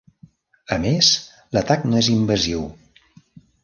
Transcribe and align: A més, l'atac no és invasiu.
A 0.77 0.77
més, 0.85 1.11
l'atac 1.59 1.87
no 1.93 2.03
és 2.03 2.13
invasiu. 2.19 2.69